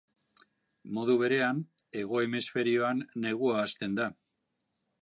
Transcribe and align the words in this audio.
Modu 0.97 1.17
berean, 1.23 1.59
hego 2.01 2.23
hemisferioan 2.25 3.05
negua 3.27 3.57
hasten 3.67 4.01
da. 4.03 4.11